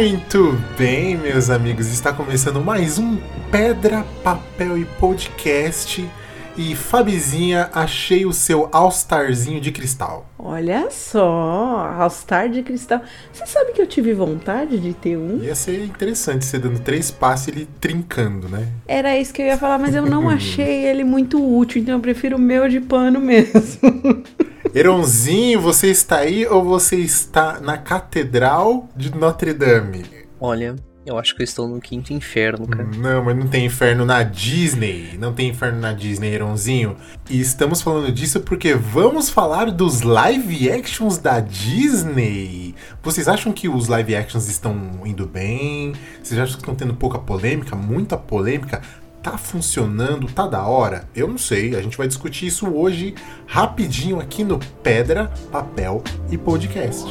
[0.00, 3.18] Muito bem, meus amigos, está começando mais um
[3.52, 6.08] Pedra, Papel e Podcast.
[6.56, 10.26] E Fabizinha, achei o seu All-Starzinho de cristal.
[10.38, 13.02] Olha só, All-Star de cristal.
[13.30, 15.42] Você sabe que eu tive vontade de ter um?
[15.42, 18.68] Ia ser interessante você dando três passos e ele trincando, né?
[18.88, 22.00] Era isso que eu ia falar, mas eu não achei ele muito útil, então eu
[22.00, 24.24] prefiro o meu de pano mesmo.
[24.72, 30.04] Heronzinho, você está aí ou você está na Catedral de Notre Dame?
[30.40, 32.88] Olha, eu acho que eu estou no quinto inferno, cara.
[32.96, 35.16] Não, mas não tem inferno na Disney.
[35.18, 36.96] Não tem inferno na Disney, Heronzinho.
[37.28, 42.74] E estamos falando disso porque vamos falar dos live actions da Disney.
[43.02, 45.94] Vocês acham que os live actions estão indo bem?
[46.22, 47.74] Vocês acham que estão tendo pouca polêmica?
[47.74, 48.80] Muita polêmica?
[49.22, 50.26] Tá funcionando?
[50.32, 51.06] Tá da hora?
[51.14, 51.76] Eu não sei.
[51.76, 53.14] A gente vai discutir isso hoje
[53.46, 57.04] rapidinho aqui no Pedra, Papel e Podcast.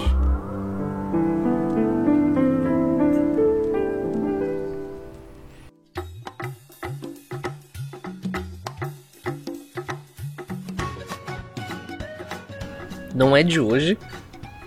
[13.13, 13.99] Não é de hoje.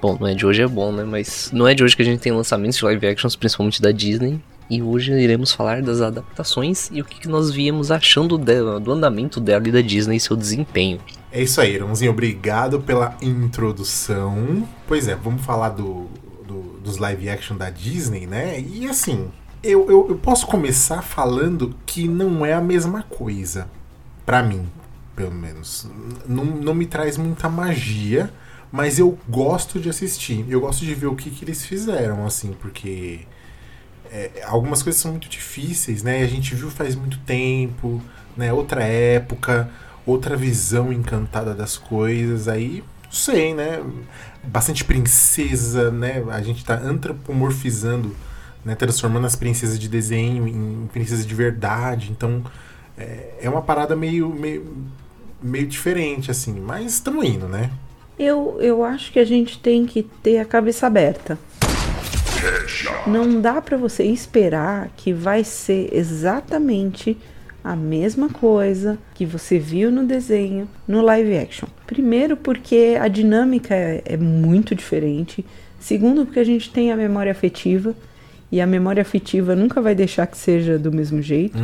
[0.00, 1.02] Bom, não é de hoje é bom, né?
[1.02, 3.90] Mas não é de hoje que a gente tem lançamentos de live actions, principalmente da
[3.90, 4.40] Disney.
[4.70, 9.38] E hoje iremos falar das adaptações e o que nós viemos achando dela, do andamento
[9.40, 10.98] dela e da Disney e seu desempenho.
[11.30, 12.10] É isso aí, Irmãozinho.
[12.12, 14.66] Obrigado pela introdução.
[14.86, 16.06] Pois é, vamos falar do,
[16.46, 18.60] do- dos live action da Disney, né?
[18.60, 19.28] E assim,
[19.62, 23.68] eu, eu, eu posso começar falando que não é a mesma coisa.
[24.24, 24.66] Pra mim,
[25.16, 25.88] pelo menos.
[26.26, 28.30] Não, não me traz muita magia,
[28.70, 30.44] mas eu gosto de assistir.
[30.48, 33.20] Eu gosto de ver o que, que eles fizeram, assim, porque
[34.12, 36.22] é, algumas coisas são muito difíceis, né?
[36.22, 38.00] A gente viu faz muito tempo,
[38.36, 38.52] né?
[38.52, 39.70] Outra época,
[40.04, 42.46] outra visão encantada das coisas.
[42.46, 43.82] Aí, não sei, né?
[44.44, 46.22] Bastante princesa, né?
[46.30, 48.14] A gente tá antropomorfizando,
[48.62, 48.74] né?
[48.74, 52.10] Transformando as princesas de desenho em princesas de verdade.
[52.10, 52.44] Então,
[52.98, 54.76] é, é uma parada meio, meio,
[55.42, 56.60] meio diferente, assim.
[56.60, 57.70] Mas estamos indo, né?
[58.18, 61.38] Eu, eu acho que a gente tem que ter a cabeça aberta.
[63.06, 67.16] Não dá pra você esperar que vai ser exatamente
[67.64, 71.68] a mesma coisa que você viu no desenho no live action.
[71.86, 75.44] Primeiro, porque a dinâmica é, é muito diferente.
[75.78, 77.94] Segundo, porque a gente tem a memória afetiva
[78.50, 81.56] e a memória afetiva nunca vai deixar que seja do mesmo jeito.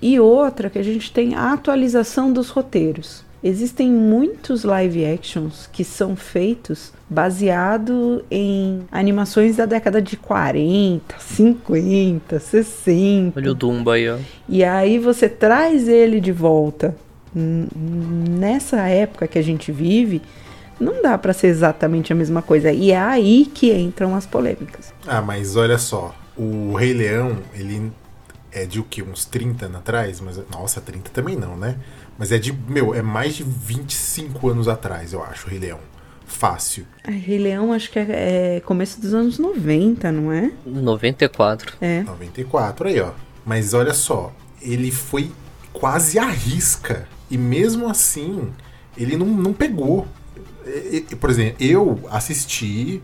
[0.00, 3.24] E outra, que a gente tem a atualização dos roteiros.
[3.42, 12.40] Existem muitos live actions que são feitos baseado em animações da década de 40, 50,
[12.40, 13.38] 60.
[13.38, 14.18] Olha o Dumbo aí, ó.
[14.48, 16.96] E aí você traz ele de volta
[17.34, 20.20] nessa época que a gente vive,
[20.80, 22.72] não dá pra ser exatamente a mesma coisa.
[22.72, 24.92] E é aí que entram as polêmicas.
[25.06, 27.92] Ah, mas olha só, o Rei Leão, ele
[28.52, 29.02] é de o quê?
[29.02, 30.20] Uns 30 anos atrás?
[30.20, 31.76] Mas, nossa, 30 também não, né?
[32.18, 35.78] Mas é de, meu, é mais de 25 anos atrás, eu acho, o Rei Leão.
[36.26, 36.84] Fácil.
[37.04, 40.50] A Rei Leão acho que é, é começo dos anos 90, não é?
[40.66, 41.74] 94.
[41.80, 42.02] É.
[42.02, 43.12] 94 aí, ó.
[43.46, 45.30] Mas olha só, ele foi
[45.72, 47.08] quase à risca.
[47.30, 48.50] E mesmo assim,
[48.96, 50.06] ele não, não pegou.
[51.18, 53.00] Por exemplo, eu assisti,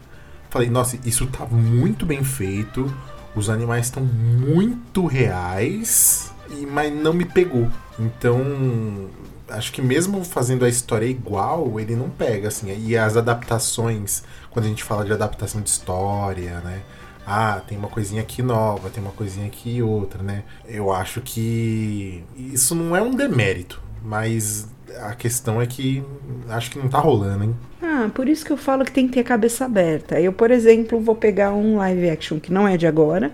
[0.51, 2.93] falei, nossa, isso tá muito bem feito.
[3.35, 7.69] Os animais estão muito reais, e- mas não me pegou.
[7.99, 9.09] Então,
[9.49, 12.75] acho que mesmo fazendo a história igual, ele não pega, assim.
[12.87, 16.81] E as adaptações, quando a gente fala de adaptação de história, né?
[17.27, 20.45] Ah, tem uma coisinha aqui nova, tem uma coisinha aqui outra, né?
[20.67, 24.69] Eu acho que isso não é um demérito, mas
[25.01, 26.03] a questão é que
[26.49, 27.57] acho que não tá rolando, hein?
[27.83, 30.21] Ah, por isso que eu falo que tem que ter a cabeça aberta.
[30.21, 33.33] Eu, por exemplo, vou pegar um live action que não é de agora,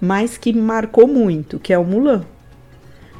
[0.00, 2.24] mas que marcou muito, que é o Mulan.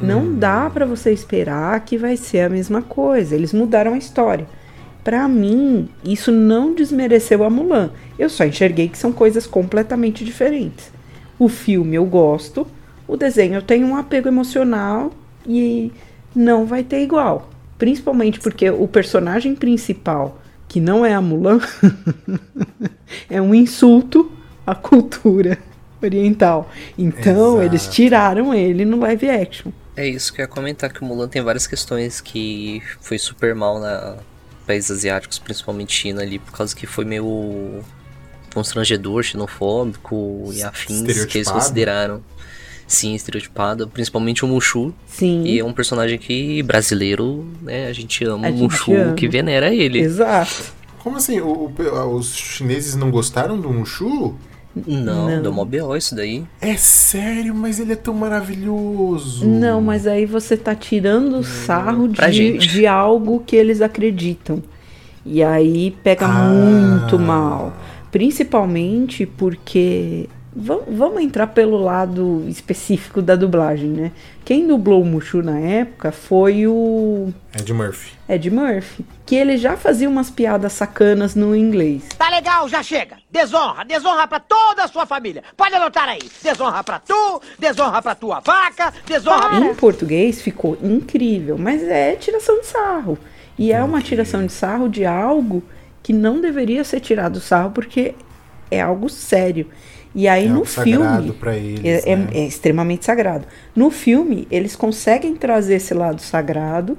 [0.01, 3.35] Não dá pra você esperar que vai ser a mesma coisa.
[3.35, 4.47] Eles mudaram a história.
[5.05, 7.91] Pra mim, isso não desmereceu a Mulan.
[8.19, 10.91] Eu só enxerguei que são coisas completamente diferentes.
[11.39, 12.67] O filme eu gosto,
[13.07, 15.13] o desenho eu tenho um apego emocional
[15.47, 15.93] e
[16.35, 17.51] não vai ter igual.
[17.77, 21.61] Principalmente porque o personagem principal, que não é a Mulan,
[23.29, 24.33] é um insulto
[24.67, 25.59] à cultura
[26.03, 26.71] oriental.
[26.97, 27.63] Então, Exato.
[27.63, 29.71] eles tiraram ele no live action.
[29.97, 33.55] É isso que eu ia comentar, que o Mulan tem várias questões que foi super
[33.55, 34.17] mal na
[34.67, 37.83] países asiáticos, principalmente China ali, por causa que foi meio
[38.53, 42.23] constrangedor, xenofóbico e afins que eles consideraram
[42.87, 45.43] sim estereotipado, principalmente o Mushu, Sim.
[45.45, 49.15] e é um personagem que brasileiro, né, a gente ama A o gente Mushu, ama.
[49.15, 50.01] que venera ele.
[50.01, 50.73] Exato.
[50.99, 51.41] Como assim?
[51.41, 54.35] O- o- os chineses não gostaram do Mushu?
[54.87, 55.43] Não, Não.
[55.43, 55.95] deu mó B.O.
[55.97, 56.45] isso daí.
[56.61, 59.47] É sério, mas ele é tão maravilhoso.
[59.47, 62.69] Não, mas aí você tá tirando sarro pra de, gente.
[62.69, 64.63] de algo que eles acreditam.
[65.25, 66.49] E aí pega Ah.
[66.49, 67.73] muito mal.
[68.11, 70.29] Principalmente porque.
[70.55, 74.13] Va- Vamos entrar pelo lado específico da dublagem, né?
[74.45, 78.13] Quem dublou o Mushu na época foi o Ed Murphy.
[78.29, 82.05] Ed Murphy, que ele já fazia umas piadas sacanas no inglês.
[82.19, 83.17] Tá legal, já chega.
[83.31, 85.43] Desonra, desonra pra toda a sua família.
[85.57, 86.21] Pode anotar aí.
[86.43, 89.59] Desonra pra tu, desonra pra tua vaca, desonra...
[89.59, 93.19] Em português ficou incrível, mas é tiração de sarro.
[93.59, 95.63] E é uma tiração de sarro de algo
[96.03, 98.15] que não deveria ser tirado sarro porque
[98.71, 99.71] é algo sério.
[100.15, 102.29] E aí É no filme pra eles, é, é- né?
[102.33, 103.47] é extremamente sagrado.
[103.75, 106.97] No filme eles conseguem trazer esse lado sagrado,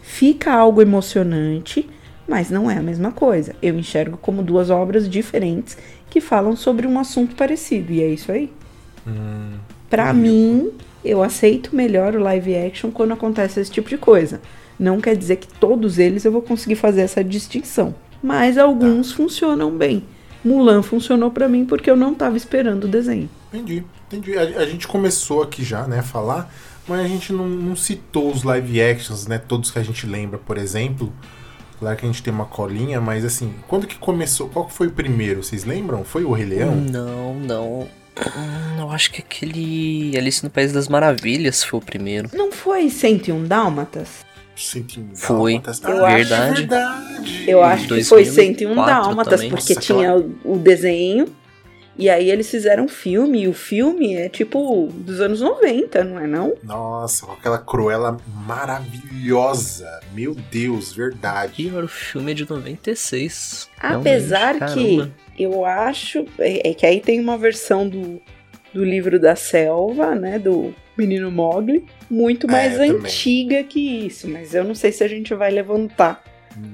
[0.00, 1.88] fica algo emocionante,
[2.28, 3.54] mas não é a mesma coisa.
[3.60, 5.76] Eu enxergo como duas obras diferentes
[6.08, 8.50] que falam sobre um assunto parecido e é isso aí.
[9.06, 9.54] Hum,
[9.90, 10.70] Pra mim,
[11.04, 14.40] eu aceito melhor o live action quando acontece esse tipo de coisa.
[14.78, 19.70] Não quer dizer que todos eles eu vou conseguir fazer essa distinção, mas alguns funcionam
[19.76, 20.04] bem.
[20.44, 23.28] Mulan funcionou pra mim porque eu não tava esperando o desenho.
[23.52, 24.36] Entendi, entendi.
[24.36, 26.52] A, a gente começou aqui já, né, a falar,
[26.88, 30.38] mas a gente não, não citou os live actions, né, todos que a gente lembra,
[30.38, 31.12] por exemplo.
[31.78, 34.48] Claro que a gente tem uma colinha, mas assim, quando que começou?
[34.48, 35.42] Qual que foi o primeiro?
[35.42, 36.04] Vocês lembram?
[36.04, 36.74] Foi o Rei Leão?
[36.76, 37.88] Não, não.
[38.36, 42.28] Hum, Eu acho que aquele Alice no País das Maravilhas foi o primeiro.
[42.32, 44.24] Não foi 101 Dálmatas?
[44.56, 45.52] Senti Foi.
[45.54, 45.82] Dálmatas.
[45.82, 47.44] Eu Ah, acho- é verdade.
[47.48, 49.50] Eu acho que foi 2004 101 Dálmatas, também.
[49.50, 51.26] porque Nossa, tinha o, o desenho
[51.98, 56.18] e aí eles fizeram um filme, e o filme é tipo dos anos 90, não
[56.18, 56.54] é não?
[56.62, 58.16] Nossa, com aquela Cruella
[58.46, 60.00] maravilhosa.
[60.14, 61.64] Meu Deus, verdade.
[61.68, 63.68] Pior, o filme é de 96.
[63.78, 68.20] Apesar que eu acho é, é que aí tem uma versão do,
[68.72, 72.90] do livro da selva, né, do menino Mogli, muito É, mais também.
[72.92, 76.22] antiga que isso, mas eu não sei se a gente vai levantar,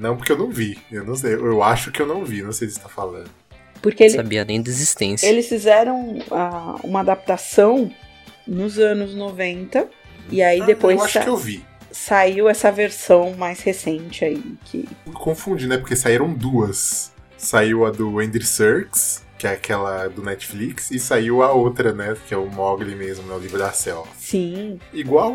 [0.00, 0.76] Não, porque eu não vi.
[0.91, 1.35] Eu não sei.
[1.35, 2.43] Eu acho que eu não vi.
[2.43, 3.31] Não sei se você tá falando.
[3.81, 5.25] porque ele- Sabia nem da existência.
[5.29, 7.88] eles fizeram ah, uma adaptação
[8.44, 9.88] nos anos 90
[10.32, 11.64] e aí Ah, depois eu acho que eu vi.
[11.93, 15.79] saiu essa versão mais recente aí que Confundi, né?
[15.79, 17.12] Porque saíram duas.
[17.37, 22.17] Saiu a do Andy Serkis, que é aquela do Netflix, e saiu a outra, né?
[22.26, 23.35] Que é o Mogli mesmo, né?
[23.35, 24.08] O livro da selva.
[24.19, 25.35] sim, Igual.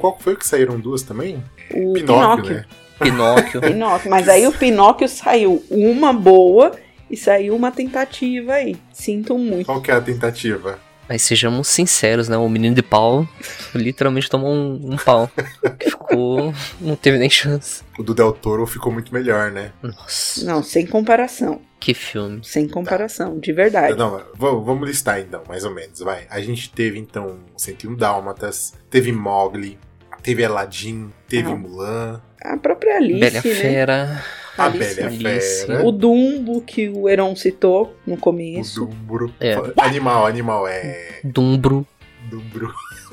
[0.00, 1.42] Qual foi que saíram duas também?
[1.70, 2.50] o Pinóquio, Pinóquio.
[2.50, 2.64] né?
[2.98, 3.60] Pinóquio.
[3.62, 4.10] Pinóquio.
[4.10, 6.72] Mas aí o Pinóquio saiu uma boa
[7.10, 8.76] e saiu uma tentativa aí.
[8.92, 9.66] Sinto muito.
[9.66, 10.78] Qual que é a tentativa?
[11.12, 12.38] Mas sejamos sinceros, né?
[12.38, 13.28] O menino de pau
[13.74, 15.30] literalmente tomou um, um pau.
[15.78, 16.54] Que ficou.
[16.80, 17.82] Não teve nem chance.
[17.98, 19.72] O do Del Toro ficou muito melhor, né?
[19.82, 21.60] Nossa, Não, sem comparação.
[21.78, 22.40] que filme.
[22.42, 23.94] Sem comparação, de verdade.
[23.94, 26.26] Não, vamos, vamos listar então, mais ou menos, vai.
[26.30, 29.78] A gente teve então 101 Dálmatas, teve Mogli,
[30.22, 31.56] teve Aladdin, teve Ah.
[31.56, 33.40] Mulan, A própria Alice, Bela né?
[33.42, 34.24] Fera.
[34.56, 34.68] A.
[34.68, 35.66] Bela Alice.
[35.66, 38.84] Fera, O Dumbo que o Heron citou no o começo.
[38.86, 39.32] Dumbro.
[39.40, 39.54] É.
[39.78, 41.20] Animal, animal, é.
[41.24, 41.86] Dumbro.
[42.30, 42.72] Dumbro.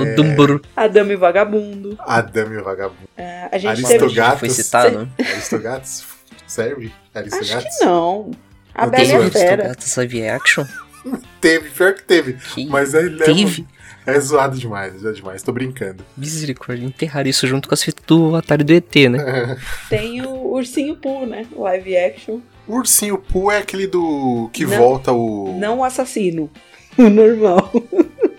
[0.00, 0.60] O Dumbro.
[0.74, 1.96] A Dama e o Vagabundo.
[2.00, 3.08] Adame e o Vagabundo.
[3.16, 3.94] Ah, A gente teve...
[4.04, 4.40] Aristogatos.
[4.40, 5.08] Foi citado, né?
[5.24, 6.04] Aristogatos?
[6.46, 6.86] Serve?
[7.14, 7.78] Acho Aristogatos?
[7.78, 8.30] que não.
[8.74, 9.30] A Bela e a zoando.
[9.30, 9.50] Fera.
[9.52, 10.64] Aristogatos live action?
[11.40, 12.32] Teve, pior que teve.
[12.32, 13.64] Que Mas é, é, teve?
[14.14, 15.42] é zoado demais, é zoado demais.
[15.42, 16.04] Tô brincando.
[16.16, 19.56] Misericórdia, enterrar isso junto com as fitas do Atari do ET, né?
[19.90, 21.46] Tem o Ursinho Pooh, né?
[21.56, 22.40] Live action.
[22.68, 24.50] O ursinho Pooh é aquele do.
[24.52, 24.76] que Não.
[24.76, 25.56] volta o.
[25.58, 26.50] Não o assassino.
[26.98, 27.70] O normal.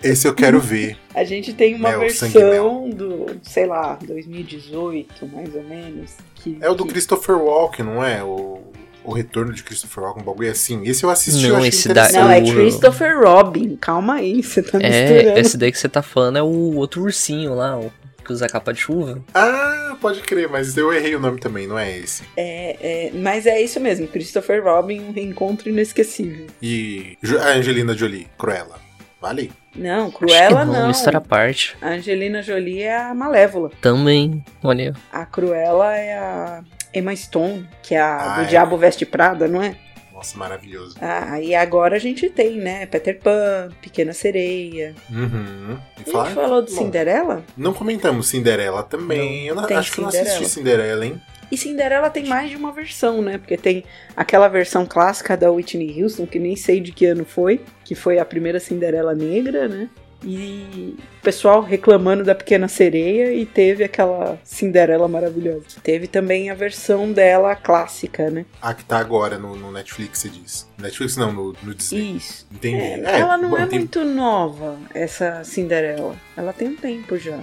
[0.02, 0.96] Esse eu quero ver.
[1.14, 6.10] A gente tem uma Mel, sangue versão do, sei lá, 2018, mais ou menos.
[6.34, 8.20] Que, É o do que- Christopher Walken, não é?
[8.24, 8.60] O,
[9.04, 10.82] o retorno de Christopher Walken, um bagulho assim.
[10.84, 12.22] Esse eu assisti, Não, eu achei esse da- interessante.
[12.24, 13.76] Não, é o- Christopher Robin.
[13.76, 15.38] Calma aí, você tá É, misturando.
[15.40, 17.90] esse daí que você tá falando é o outro ursinho lá, o
[18.24, 19.22] que usa capa de chuva.
[19.32, 22.22] Ah, pode crer, mas eu errei o nome também, não é esse.
[22.36, 26.46] É, é, mas é isso mesmo, Christopher Robin, um reencontro inesquecível.
[26.60, 28.86] E a Angelina Jolie, Cruella.
[29.20, 29.50] Vale?
[29.74, 30.90] Não, Acho que Cruella não, não.
[30.92, 31.76] história à parte.
[31.82, 33.70] A Angelina Jolie é a Malévola.
[33.80, 36.62] Também, olha, A Cruella é a
[36.94, 38.44] Emma Stone, que é a Ah, do é.
[38.46, 39.76] Diabo Veste Prada, não é?
[40.12, 40.96] Nossa, maravilhoso.
[41.00, 42.86] Ah, e agora a gente tem, né?
[42.86, 44.94] Peter Pan, Pequena Sereia.
[45.08, 45.78] Uhum.
[46.04, 47.44] E falar- falou de Bom, Cinderela?
[47.56, 49.46] Não comentamos Cinderela também.
[49.46, 50.36] eu não- acho que eu não Cinderela.
[50.36, 51.22] assisti Cinderela, hein?
[51.50, 53.38] E Cinderela tem mais de uma versão, né?
[53.38, 53.84] Porque tem
[54.16, 58.18] aquela versão clássica da Whitney Houston, que nem sei de que ano foi, que foi
[58.18, 59.88] a primeira Cinderela negra, né?
[60.22, 65.64] E o pessoal reclamando da Pequena Sereia e teve aquela Cinderela maravilhosa.
[65.82, 68.44] Teve também a versão dela clássica, né?
[68.60, 70.68] A que tá agora no, no Netflix, você diz.
[70.76, 72.16] Netflix não, no, no Disney.
[72.16, 72.46] Isso.
[72.52, 72.76] Entendi.
[72.82, 76.16] É, É, ela não bom, é tem- muito nova, essa Cinderela.
[76.36, 77.38] Ela tem um tempo já.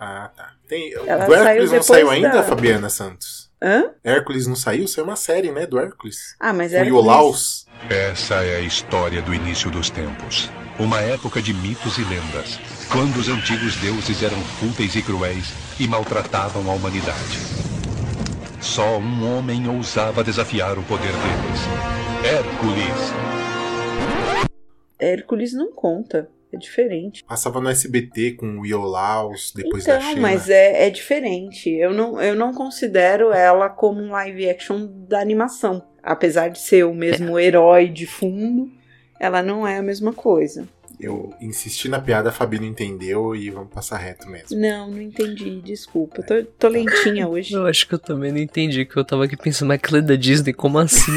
[0.00, 0.52] Ah, tá.
[0.68, 0.92] Tem...
[0.94, 3.50] Ela do Hércules saiu não saiu ainda, da- Fabiana Santos?
[3.62, 3.90] Hã?
[4.04, 4.86] Hércules não saiu?
[4.88, 6.34] Saiu uma série, né, do Hércules.
[6.40, 6.86] Ah, mas O era.
[6.86, 7.66] Iolaus.
[7.90, 10.50] Essa é a história do início dos tempos.
[10.78, 12.60] Uma época de mitos e lendas,
[12.92, 17.38] quando os antigos deuses eram fúteis e cruéis e maltratavam a humanidade.
[18.60, 21.60] Só um homem ousava desafiar o poder deles.
[22.22, 23.14] Hércules.
[24.98, 26.28] Hércules não conta.
[26.52, 27.24] É diferente.
[27.24, 30.20] Passava no SBT com o Iolaus, depois da então, Xena.
[30.20, 31.70] mas é, é diferente.
[31.70, 35.82] Eu não, eu não considero ela como um live action da animação.
[36.02, 38.70] Apesar de ser o mesmo herói de fundo,
[39.18, 40.68] ela não é a mesma coisa.
[40.98, 44.58] Eu insisti na piada, a Fabi não entendeu e vamos passar reto mesmo.
[44.58, 45.60] Não, não entendi.
[45.60, 46.22] Desculpa.
[46.22, 47.52] Eu tô, tô lentinha hoje.
[47.52, 50.54] Eu acho que eu também não entendi, que eu tava aqui pensando, é da Disney,
[50.54, 51.12] como assim?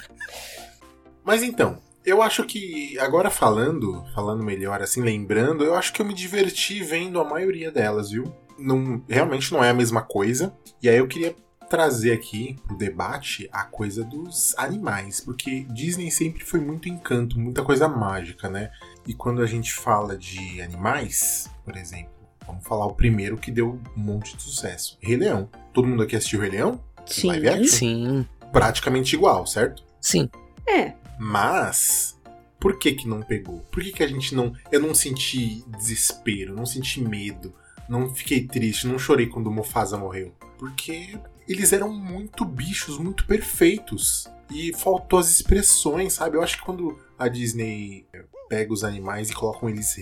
[1.24, 6.06] Mas então, eu acho que agora falando, falando melhor, assim, lembrando, eu acho que eu
[6.06, 8.32] me diverti vendo a maioria delas, viu?
[8.58, 10.54] Não, realmente não é a mesma coisa.
[10.82, 11.34] E aí eu queria
[11.70, 17.62] trazer aqui pro debate a coisa dos animais, porque Disney sempre foi muito encanto, muita
[17.62, 18.72] coisa mágica, né?
[19.06, 22.10] E quando a gente fala de animais, por exemplo,
[22.44, 25.48] vamos falar o primeiro que deu um monte de sucesso, Rei Leão.
[25.72, 26.82] Todo mundo aqui assistiu Rei Leão?
[27.06, 27.28] Sim.
[27.28, 27.68] Live action?
[27.68, 29.84] Sim, Praticamente igual, certo?
[30.00, 30.28] sim.
[30.66, 30.94] É.
[31.18, 32.18] Mas
[32.58, 33.60] por que que não pegou?
[33.70, 37.54] Por que que a gente não, eu não senti desespero, não senti medo,
[37.88, 40.34] não fiquei triste, não chorei quando o Mufasa morreu?
[40.58, 41.16] Porque
[41.52, 46.36] eles eram muito bichos, muito perfeitos e faltou as expressões, sabe?
[46.36, 48.06] Eu acho que quando a Disney
[48.48, 49.96] pega os animais e colocam eles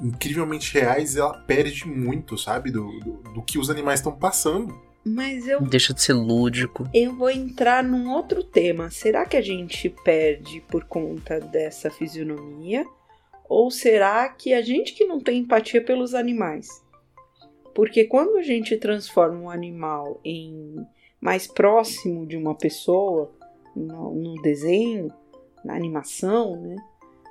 [0.00, 4.76] incrivelmente reais, ela perde muito, sabe, do, do, do que os animais estão passando.
[5.04, 6.88] Mas eu Deixa de ser lúdico.
[6.92, 8.90] Eu vou entrar num outro tema.
[8.90, 12.84] Será que a gente perde por conta dessa fisionomia?
[13.48, 16.68] Ou será que a gente que não tem empatia pelos animais?
[17.74, 20.86] Porque quando a gente transforma um animal em
[21.20, 23.30] mais próximo de uma pessoa
[23.74, 25.12] no, no desenho,
[25.64, 26.76] na animação, né?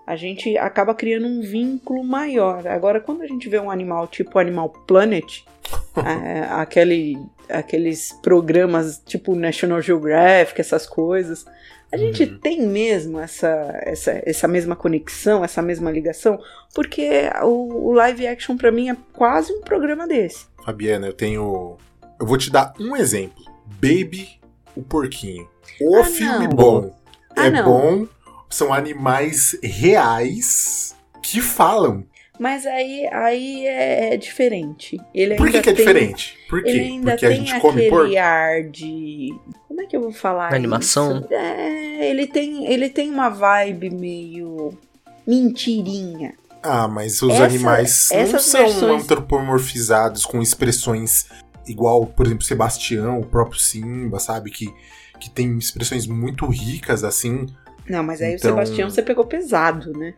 [0.05, 2.67] A gente acaba criando um vínculo maior.
[2.67, 5.43] Agora, quando a gente vê um animal tipo Animal Planet,
[6.03, 7.17] é, aquele,
[7.47, 11.45] aqueles programas tipo National Geographic, essas coisas.
[11.91, 12.37] A gente Uhum.
[12.39, 13.47] tem mesmo essa,
[13.83, 16.39] essa, essa mesma conexão, essa mesma ligação,
[16.73, 20.45] porque o, o live action pra mim é quase um programa desse.
[20.63, 21.77] Fabiana, eu tenho.
[22.19, 23.43] Eu vou te dar um exemplo.
[23.81, 24.39] Baby,
[24.75, 25.47] o porquinho.
[25.81, 26.55] O Ah, filme não.
[26.55, 26.95] bom.
[27.35, 27.63] Ah, é não.
[27.65, 28.07] bom.
[28.49, 32.05] São animais reais que falam.
[32.39, 34.97] Mas aí, aí é, é diferente.
[35.13, 36.37] Ele Por que, ainda que é tem- diferente?
[36.49, 36.69] Por quê?
[36.69, 38.17] Ele ainda Porque a tem gente come aquele porco?
[38.17, 39.35] ar de.
[39.67, 40.53] Como é que eu vou falar?
[40.53, 41.19] Animação?
[41.19, 41.33] isso?
[41.33, 44.71] É, ele tem, ele tem uma vibe meio
[45.27, 46.33] mentirinha.
[46.63, 51.27] Ah, mas os Essa- animais não são versões- antropomorfizados com expressões
[51.67, 54.49] igual, por exemplo, Sebastião, o próprio Simba, sabe?
[54.49, 54.73] Que,
[55.19, 57.45] que tem expressões muito ricas, assim.
[57.87, 60.13] Não, mas aí Então- o Sebastião você pegou pesado, né?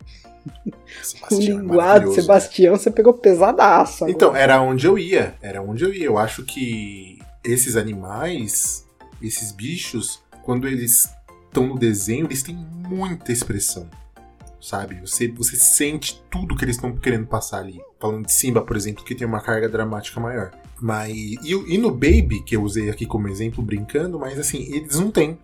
[0.45, 2.21] O Sebastião é linguado maravilhoso, né?
[2.21, 4.03] Sebastião você pegou pesadaço.
[4.03, 4.11] agora.
[4.11, 5.35] Então, era onde eu ia.
[5.41, 6.05] Era onde eu ia.
[6.05, 8.85] Eu acho que esses animais,
[9.21, 11.07] esses bichos, quando eles
[11.47, 13.89] estão no desenho, eles têm muita expressão.
[14.59, 14.99] Sabe?
[15.01, 17.81] Você, você sente tudo que eles estão querendo passar ali.
[17.99, 20.51] Falando de Simba, por exemplo, que tem uma carga dramática maior.
[20.79, 21.11] Mas.
[21.15, 24.99] E, o- e no Baby, que eu usei aqui como exemplo, brincando, mas assim, eles
[24.99, 25.37] não têm.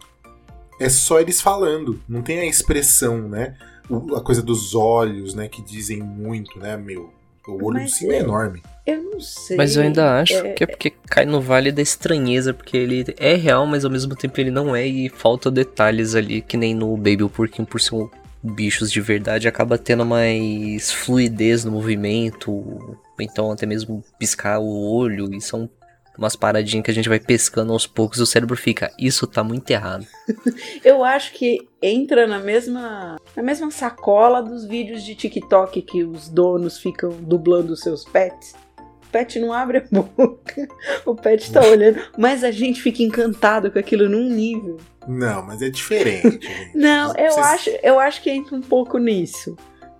[0.80, 2.00] É só eles falando.
[2.08, 3.56] Não tem a expressão, né?
[3.89, 5.48] O- a coisa dos olhos, né?
[5.48, 7.12] Que dizem muito, né, meu?
[7.48, 8.62] O olho do Mas Simba é é- enorme.
[8.86, 9.56] Eu não sei.
[9.56, 13.06] Mas eu ainda acho É, que é porque cai no vale da estranheza, porque ele
[13.17, 16.75] é real, mas ao mesmo tempo ele não é, e falta detalhes ali, que nem
[16.75, 18.10] no Baby o Porquinho, por ser um
[18.44, 24.94] bichos de verdade, acaba tendo mais fluidez no movimento, ou então até mesmo piscar o
[24.94, 25.70] olho, e são
[26.18, 29.44] umas paradinhas que a gente vai pescando aos poucos, e o cérebro fica, isso tá
[29.44, 30.06] muito errado.
[30.84, 36.30] Eu acho que entra na mesma, na mesma sacola dos vídeos de TikTok que os
[36.30, 38.56] donos ficam dublando os seus pets.
[38.80, 40.68] O pet não abre a boca,
[41.06, 44.78] o pet tá olhando, mas a gente fica encantado com aquilo num nível.
[45.08, 46.40] Não, mas é diferente.
[46.76, 49.56] Não, eu Vocês- acho, eu acho que entra um pouco nisso.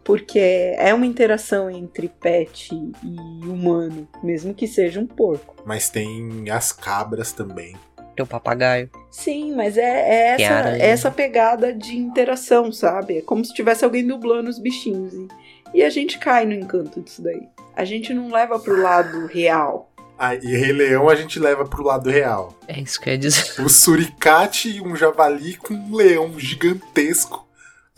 [0.08, 5.54] Porque é uma interação entre pet e humano, mesmo que seja um porco.
[5.66, 7.76] Mas tem as cabras também.
[8.16, 8.90] Tem o papagaio.
[9.12, 9.82] Sim, mas é,
[10.32, 10.84] é Tem essa, aranha.
[10.84, 13.18] essa pegada de interação, sabe?
[13.18, 15.14] É como se tivesse alguém dublando os bichinhos.
[15.14, 15.28] E
[15.74, 17.46] E a gente cai no encanto disso daí.
[17.76, 19.92] A gente não leva pro lado real.
[20.18, 22.58] Ah, e Rei Leão a gente leva pro lado real.
[22.66, 23.60] É isso que eu ia dizer.
[23.60, 27.46] O suricate e um javali com um leão gigantesco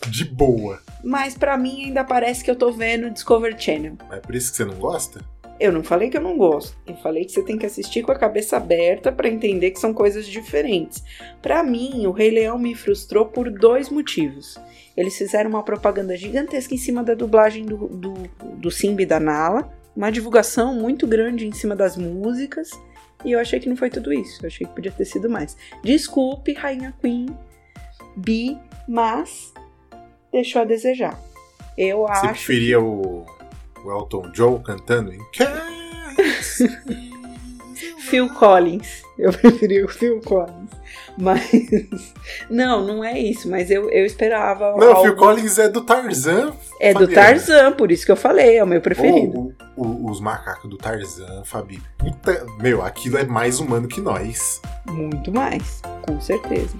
[0.08, 0.82] de boa.
[1.03, 3.94] Mas pra mim ainda parece que eu tô vendo Discovery Channel.
[4.12, 5.24] É por isso que você não gosta?
[5.60, 6.77] Eu não falei que eu não gosto.
[6.88, 9.94] Eu falei que você tem que assistir com a cabeça aberta pra entender que são
[9.94, 11.03] coisas diferentes.
[11.41, 14.58] Pra mim, o Rei Leão me frustrou por dois motivos.
[14.96, 18.13] Eles fizeram uma propaganda gigantesca em cima da dublagem do, do,
[18.58, 22.70] do Simba e da Nala, uma divulgação muito grande em cima das músicas,
[23.24, 24.39] e eu achei que não foi tudo isso.
[24.41, 25.58] Eu achei que podia ter sido mais.
[25.84, 27.27] Desculpe, Rainha Queen,
[28.15, 29.53] Bi, mas
[30.31, 31.19] deixou a desejar.
[31.77, 32.27] Eu Você acho.
[32.29, 33.25] preferia o,
[33.83, 35.19] o Elton John cantando em
[38.00, 39.03] Phil Collins.
[39.17, 40.69] Eu preferi o Phil Collins.
[41.17, 41.50] Mas.
[42.50, 43.50] Não, não é isso.
[43.50, 44.71] Mas eu, eu esperava.
[44.77, 45.01] Não, algo...
[45.03, 46.53] Phil Collins é do Tarzan.
[46.79, 47.13] É do Fabiana.
[47.27, 48.57] Tarzan, por isso que eu falei.
[48.57, 49.53] É o meu preferido.
[49.75, 51.81] O- o- os macacos do Tarzan, Fabi.
[51.98, 52.45] Puta.
[52.59, 54.62] Meu, aquilo é mais humano que nós.
[54.88, 55.81] Muito mais.
[56.03, 56.75] Com certeza.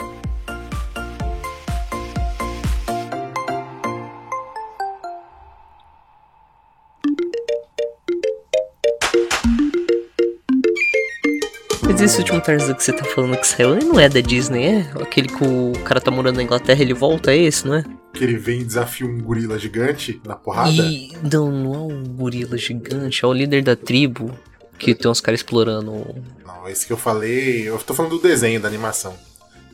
[11.92, 14.64] Mas esse último Tarzan que você tá falando que saiu, ele não é da Disney,
[14.66, 14.80] é?
[15.02, 17.84] Aquele que o cara tá morando na Inglaterra ele volta, é esse, não é?
[18.14, 20.70] Que ele vem e desafia um gorila gigante na porrada.
[20.72, 21.12] E.
[21.32, 24.32] Não, não é um gorila gigante, é o líder da tribo
[24.78, 26.06] que tem uns caras explorando.
[26.46, 27.68] Não, esse que eu falei.
[27.68, 29.16] Eu tô falando do desenho, da animação.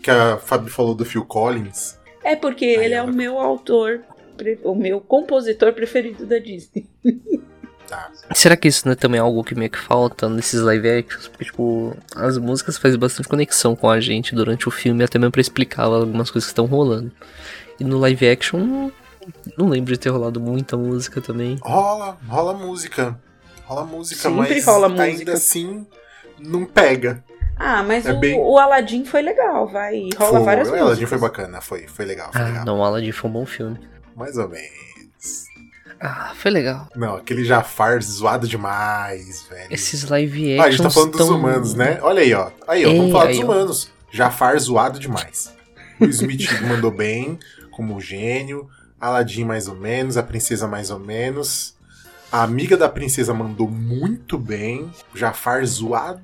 [0.02, 1.98] Que a Fabi falou do Phil Collins.
[2.24, 4.02] É porque Aí ele é ela- o meu autor,
[4.64, 6.88] o meu compositor preferido da Disney.
[7.88, 8.10] Tá.
[8.34, 11.28] Será que isso não é também algo que meio que falta nesses live actions?
[11.28, 15.32] Porque, tipo, as músicas fazem bastante conexão com a gente durante o filme, até mesmo
[15.32, 17.12] pra explicar algumas coisas que estão rolando.
[17.80, 18.90] E no live action,
[19.58, 21.58] não, lembro de ter rolado muita música também.
[21.62, 23.20] Rola, rola música.
[23.66, 25.34] Rola música, Sempre mas rola ainda música.
[25.34, 25.86] assim
[26.40, 27.24] não pega.
[27.58, 29.96] Ah, mas É o, bem- o Aladdin foi legal, vai.
[29.96, 30.88] E rola foi, várias o músicas.
[30.88, 32.66] Aladdin foi bacana, foi, foi legal, foi Ah, legal.
[32.66, 33.80] não, Aladdin foi um bom filme.
[34.16, 34.95] Mais ou menos.
[36.00, 36.88] Ah, foi legal.
[36.96, 39.68] Não, aquele Jafar zoado demais, velho.
[39.74, 42.00] Esses live actions Ah, a gente tá falando dos tão- humanos, né?
[42.02, 42.52] Olha aí, ó.
[42.68, 43.46] Aí, ó, Ei, vamos falar aí, dos ó.
[43.52, 43.92] humanos.
[44.12, 45.54] Jafar zoado demais.
[46.00, 47.40] O Smith mandou bem,
[47.72, 48.70] como gênio.
[49.00, 51.76] Aladdin mais ou menos, a princesa mais ou menos.
[52.32, 54.90] A amiga da princesa mandou muito bem.
[55.14, 56.22] Jafar zoado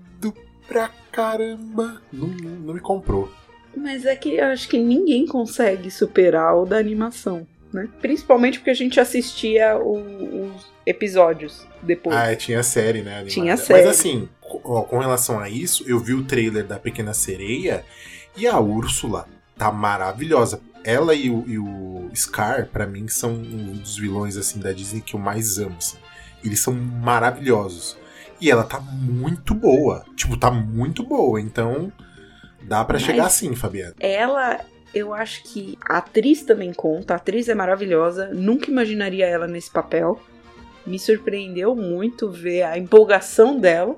[0.67, 2.01] pra caramba.
[2.11, 3.31] Não, não me comprou.
[3.75, 7.87] Mas é que eu acho que ninguém consegue superar o da animação, né?
[8.01, 12.15] Principalmente porque a gente assistia o- os episódios depois.
[12.15, 13.13] Ah, tinha série, né?
[13.15, 13.29] animada.
[13.29, 13.85] Tinha série.
[13.85, 17.85] Mas assim, com relação a isso, eu vi o trailer da Pequena Sereia
[18.35, 19.25] e a Úrsula
[19.57, 20.59] tá maravilhosa.
[20.83, 25.01] Ela e o, e o Scar, pra mim, são um dos vilões assim da Disney
[25.01, 25.75] que eu mais amo.
[25.77, 25.97] assim.
[26.43, 27.95] Eles são maravilhosos.
[28.39, 30.03] E ela tá muito boa.
[30.15, 31.39] Tipo, tá muito boa.
[31.39, 31.91] Então,
[32.63, 33.93] dá pra Mas- chegar assim, Fabiana.
[33.99, 34.59] Ela,
[34.93, 37.13] eu acho que a atriz também conta.
[37.13, 38.29] A atriz é maravilhosa.
[38.33, 40.19] Nunca imaginaria ela nesse papel.
[40.85, 43.95] Me surpreendeu muito ver a empolgação dela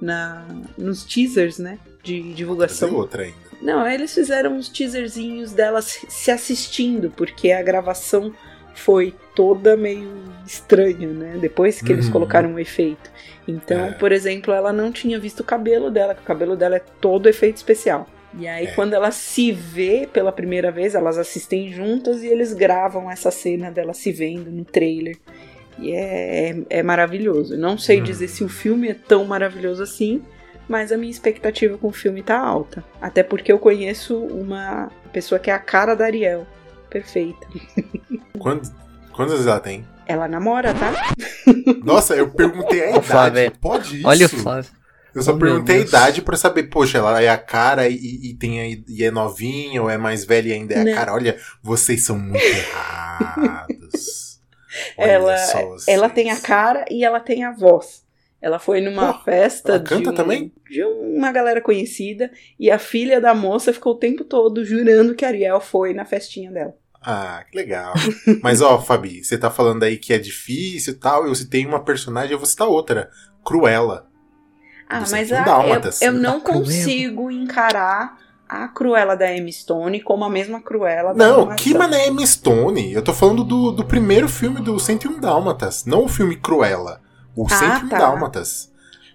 [0.00, 1.78] na, nos teasers, né?
[2.02, 2.94] De divulgação.
[2.94, 3.36] outra ainda.
[3.60, 8.32] Não, eles fizeram uns teaserzinhos dela se assistindo, porque a gravação
[8.74, 10.08] foi toda meio
[10.46, 11.36] estranha, né?
[11.40, 12.12] Depois que eles Uhum.
[12.12, 13.10] colocaram um efeito.
[13.48, 13.92] Então, É.
[13.92, 17.28] por exemplo, ela não tinha visto o cabelo dela, que o cabelo dela é todo
[17.28, 18.08] efeito especial.
[18.38, 18.70] E aí, É.
[18.72, 23.70] quando ela se vê pela primeira vez, elas assistem juntas e eles gravam essa cena
[23.70, 25.16] dela se vendo no trailer.
[25.78, 27.56] E é, é, é maravilhoso.
[27.56, 28.04] Não sei Hum.
[28.04, 30.22] dizer se o filme é tão maravilhoso assim,
[30.68, 32.84] mas a minha expectativa com o filme tá alta.
[33.00, 36.46] Até porque eu conheço uma pessoa que é a cara da Ariel.
[36.90, 37.46] Perfeita.
[38.38, 38.72] Quantos
[39.18, 39.84] anos ela tem?
[40.06, 40.92] Ela namora, tá?
[41.84, 43.06] Nossa, eu perguntei a idade.
[43.06, 44.08] Flávia, Pode isso?
[44.08, 44.70] Olha o Flávio.
[45.14, 47.96] Eu só Oh, perguntei a idade pra saber, poxa, ela é a cara e,
[48.30, 50.94] e tem a, e é novinha ou é mais velha e ainda é a Não.
[50.94, 51.12] cara.
[51.14, 54.38] Olha, vocês são muito errados.
[54.96, 55.36] Olha ela,
[55.86, 58.06] ela tem a cara e ela tem a voz.
[58.40, 60.52] Ela foi numa Pô, festa de, canta um- também?
[60.70, 65.24] de uma galera conhecida e a filha da moça ficou o tempo todo jurando que
[65.24, 66.74] a Ariel foi na festinha dela.
[67.02, 67.94] Ah, que legal.
[68.42, 71.26] Mas ó, Fabi, você tá falando aí que é difícil e tal.
[71.26, 73.10] Eu citei uma personagem, eu vou citar outra.
[73.44, 74.07] Cruella.
[74.88, 76.02] Ah, mas 101 a- Dálmatas.
[76.02, 76.64] eu, eu não Cruella.
[76.64, 78.16] consigo encarar
[78.48, 82.92] a Cruella da Emma Stone como a mesma Cruella da Não, que mané Emma Stone.
[82.92, 85.84] Eu tô falando do, do primeiro filme do 101 Dálmatas.
[85.84, 87.00] Não o filme Cruella.
[87.36, 87.98] O Ah, 101 tá.
[87.98, 88.72] Dálmatas.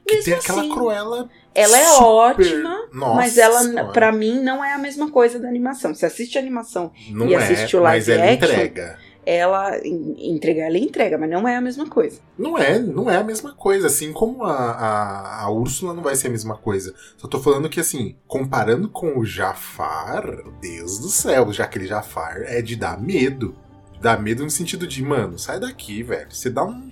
[0.07, 1.29] Que Mesmo tem aquela assim, Cruella.
[1.55, 5.47] Ela é super- ótima, Nossa mas ela, pra mim, não é a mesma coisa da
[5.47, 5.93] animação.
[5.95, 8.97] Você assiste a animação Não e é, assiste o mas live ela action, entrega.
[9.25, 9.79] Ela
[10.17, 12.19] entregar, ela entrega, mas não é a mesma coisa.
[12.37, 13.87] Não é, não é a mesma coisa.
[13.87, 16.93] Assim como a, a, a Úrsula não vai ser a mesma coisa.
[17.17, 20.25] Só tô falando que, assim, comparando com o Jafar,
[20.61, 23.55] Deus do céu, já aquele Jafar é de dar medo.
[24.01, 26.27] Dá medo no sentido de, mano, sai daqui, velho.
[26.29, 26.89] Você dá um.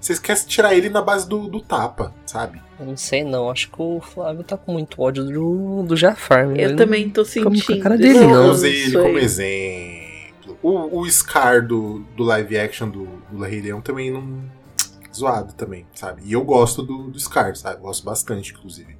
[0.00, 2.60] Você quer tirar ele na base do, do tapa, sabe?
[2.78, 6.44] Eu não sei não, acho que o Flávio tá com muito ódio do, do Jafar.
[6.46, 7.80] Eu ele também tô sentindo.
[7.80, 8.46] A cara dele, não.
[8.46, 9.91] Eu usei ele como exemplo.
[10.62, 14.42] O, o Scar do, do live action do, do Rei Leão também não.
[15.14, 16.22] Zoado também, sabe?
[16.24, 17.82] E eu gosto do, do Scar, sabe?
[17.82, 18.96] Gosto bastante, inclusive.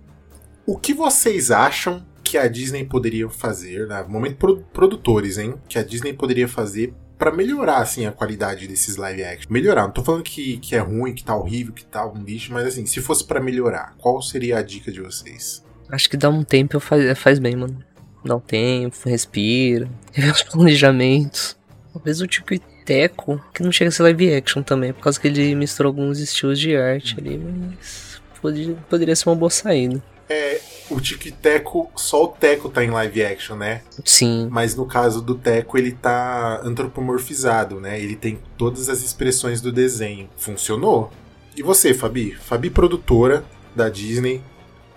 [0.67, 4.05] O que vocês acham que a Disney poderia fazer, né?
[4.07, 5.55] momento pro, produtores, hein?
[5.69, 9.53] Que a Disney poderia fazer para melhorar assim a qualidade desses live action.
[9.53, 12.53] Melhorar, não tô falando que, que é ruim, que tá horrível, que tá um lixo,
[12.53, 15.65] mas assim, se fosse para melhorar, qual seria a dica de vocês?
[15.89, 17.83] Acho que dá um tempo faz, faz bem, mano.
[18.25, 21.57] Dá um tempo, respira, rever os planejamentos.
[21.93, 25.21] Talvez o Tico e Teco, que não chega a ser live action também, por causa
[25.21, 30.03] que ele misturou alguns estilos de arte ali, mas poderia, poderia ser uma boa saída.
[30.29, 33.83] É, o Tico e Teco, só o Teco tá em live action, né?
[34.05, 34.49] Sim.
[34.51, 38.01] Mas no caso do Teco, ele tá antropomorfizado, né?
[38.01, 40.29] Ele tem todas as expressões do desenho.
[40.37, 41.11] Funcionou.
[41.57, 42.35] E você, Fabi?
[42.35, 43.45] Fabi, produtora
[43.77, 44.43] da Disney,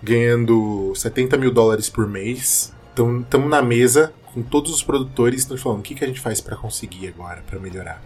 [0.02, 2.72] ganhando 70 mil dólares por mês.
[2.96, 6.40] Estamos na mesa com todos os produtores estão falando o que, que a gente faz
[6.40, 8.02] para conseguir agora, para melhorar.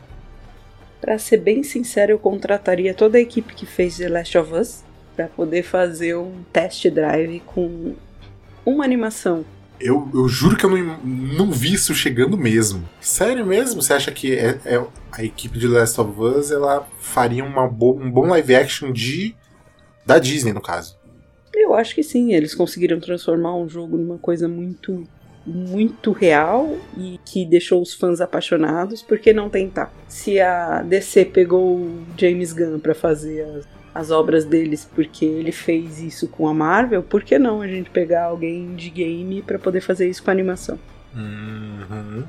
[1.00, 4.85] Para ser bem sincero, eu contrataria toda a equipe que fez The Last of Us
[5.16, 7.94] para poder fazer um test drive com
[8.64, 9.44] uma animação.
[9.81, 12.88] Eu, eu juro que eu não, não vi isso chegando mesmo.
[13.00, 13.83] Sério mesmo?
[13.83, 17.66] Você acha que é, é a equipe de The Last of Us ela faria uma
[17.66, 19.35] bo um bom live action de
[20.05, 20.99] da Disney, no caso?
[21.54, 22.32] Eu acho que sim.
[22.32, 25.06] Eles conseguiram transformar um jogo numa coisa muito
[25.46, 29.92] muito real e que deixou os fãs apaixonados, por que não tentar?
[30.06, 35.50] Se a DC pegou o James Gunn para fazer as, as, obras deles porque ele
[35.50, 39.58] fez isso com a Marvel, por que não a gente pegar alguém de game para
[39.58, 40.78] poder fazer isso com a animação?
[41.14, 42.24] Uhum.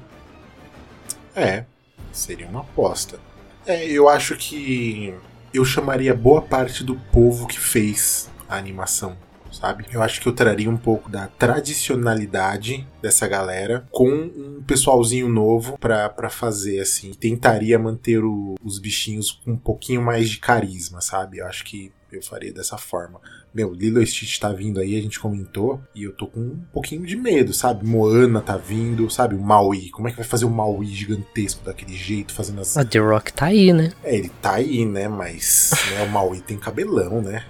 [1.36, 1.66] É,
[2.12, 3.20] seria uma aposta.
[3.66, 5.14] É, eu acho que
[5.54, 9.18] eu chamaria boa parte do povo que fez a animação
[9.52, 9.86] sabe?
[9.92, 15.78] Eu acho que eu traria um pouco da tradicionalidade dessa galera com um pessoalzinho novo
[15.78, 17.14] para fazer, assim.
[17.14, 21.40] Tentaria manter o, os bichinhos com um pouquinho mais de carisma, sabe?
[21.40, 23.22] Eu acho que eu faria dessa forma.
[23.54, 27.06] Meu, Lilo Stitch tá vindo aí, a gente comentou, e eu tô com um pouquinho
[27.06, 27.86] de medo, sabe?
[27.86, 29.36] Moana tá vindo, sabe?
[29.36, 29.90] O Maui.
[29.92, 32.78] Como é que vai fazer o Maui gigantesco daquele jeito, fazendo as.
[32.78, 33.94] A The Rock tá aí, né?
[34.04, 35.08] É, ele tá aí, né?
[35.08, 37.46] Mas né, o Maui tem cabelão, né?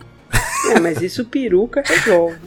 [0.69, 2.39] É, mas isso peruca resolve.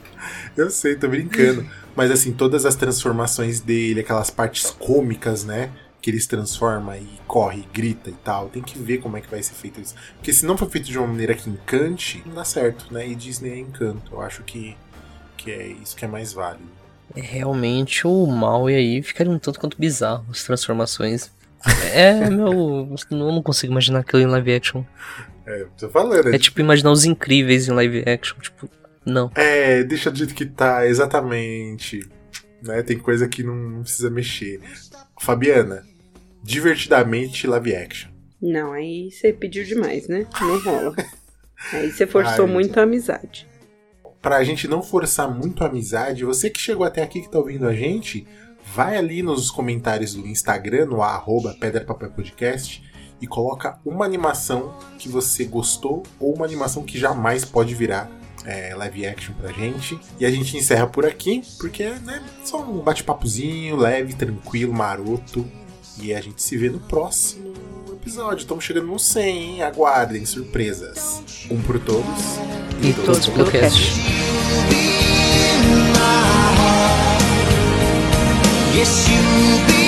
[0.57, 1.66] Eu sei, tô brincando.
[1.96, 5.70] Mas assim, todas as transformações dele, aquelas partes cômicas, né?
[6.00, 8.48] Que eles transforma e corre, e grita e tal.
[8.48, 9.94] Tem que ver como é que vai ser feito isso.
[10.16, 13.09] Porque se não for feito de uma maneira que encante, não dá certo, né?
[13.09, 14.12] E Disney é encanto.
[14.12, 14.77] Eu acho que,
[15.37, 16.68] que é isso que é mais válido.
[17.14, 21.31] É, realmente o mal e aí ficaria um tanto quanto bizarro as transformações.
[21.92, 22.88] É, meu.
[23.11, 24.85] Eu não consigo imaginar aquilo em live action.
[25.46, 26.33] É, tô falando.
[26.33, 28.68] É, é tipo imaginar os incríveis em live action, tipo,
[29.05, 29.31] não.
[29.35, 32.09] É, deixa do jeito que tá, exatamente.
[32.62, 32.83] Né?
[32.83, 34.61] Tem coisa que não precisa mexer.
[35.20, 35.85] Fabiana,
[36.42, 38.11] divertidamente live action.
[38.40, 40.27] Não, aí você pediu demais, né?
[40.40, 40.94] Não rola.
[41.72, 43.48] aí você forçou Ai, muito a amizade.
[44.20, 47.66] Pra gente não forçar muito a amizade, você que chegou até aqui que tá ouvindo
[47.66, 48.27] a gente,
[48.72, 52.83] vai ali nos comentários do Instagram, no arroba Pedra Papel Podcast,
[53.20, 58.11] e coloca uma animação que você gostou ou uma animação que jamais pode virar
[58.44, 59.98] é, live action pra gente.
[60.18, 65.46] E a gente encerra por aqui, porque é né, só um bate-papozinho leve, tranquilo, maroto.
[65.98, 67.55] E a gente se vê no próximo
[67.92, 68.42] episódio.
[68.42, 69.62] Estamos chegando no 100, hein?
[69.62, 71.22] Aguardem surpresas.
[71.50, 72.05] Um por todos
[72.83, 75.04] e, e todos, todos pelo cast.
[78.76, 79.84] Yes, you'll be.